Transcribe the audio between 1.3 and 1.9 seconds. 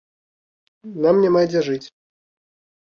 дзе жыць.